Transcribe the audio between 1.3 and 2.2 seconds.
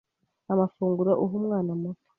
umwana muto